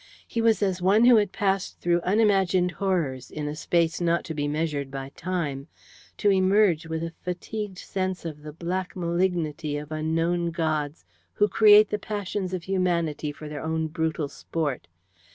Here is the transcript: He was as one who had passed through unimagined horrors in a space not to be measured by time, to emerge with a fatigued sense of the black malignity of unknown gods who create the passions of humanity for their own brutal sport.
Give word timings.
He 0.27 0.41
was 0.41 0.63
as 0.63 0.81
one 0.81 1.05
who 1.05 1.17
had 1.17 1.31
passed 1.31 1.79
through 1.79 2.01
unimagined 2.01 2.71
horrors 2.71 3.29
in 3.29 3.47
a 3.47 3.55
space 3.55 4.01
not 4.01 4.23
to 4.25 4.33
be 4.33 4.47
measured 4.47 4.89
by 4.89 5.09
time, 5.15 5.67
to 6.17 6.31
emerge 6.31 6.87
with 6.87 7.03
a 7.03 7.13
fatigued 7.21 7.77
sense 7.77 8.25
of 8.25 8.41
the 8.41 8.51
black 8.51 8.95
malignity 8.95 9.77
of 9.77 9.91
unknown 9.91 10.49
gods 10.49 11.05
who 11.33 11.47
create 11.47 11.89
the 11.91 11.99
passions 11.99 12.51
of 12.51 12.63
humanity 12.63 13.31
for 13.31 13.47
their 13.47 13.61
own 13.61 13.85
brutal 13.89 14.27
sport. 14.27 14.87